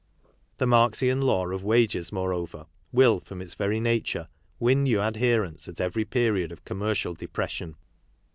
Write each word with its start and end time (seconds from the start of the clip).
The 0.57 0.65
Marxian 0.65 1.21
law 1.21 1.47
of 1.49 1.63
wages, 1.63 2.11
more 2.11 2.33
over, 2.33 2.65
will, 2.91 3.19
from 3.19 3.39
its 3.39 3.53
very 3.53 3.79
nature, 3.79 4.29
win 4.59 4.81
new 4.81 4.99
adherents 4.99 5.67
at 5.69 5.79
every 5.79 6.05
period 6.05 6.51
of 6.51 6.65
commercial 6.65 7.13
depression. 7.13 7.75